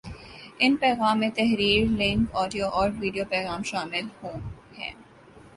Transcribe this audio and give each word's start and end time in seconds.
ان 0.59 0.75
پیغام 0.75 1.19
میں 1.19 1.29
تحریر، 1.31 1.83
لنک، 1.99 2.29
آڈیو 2.41 2.67
اور 2.69 2.89
ویڈیو 2.99 3.25
پیغام 3.29 3.63
شامل 3.63 4.05
ہو 4.23 4.31
ہیں 4.77 4.91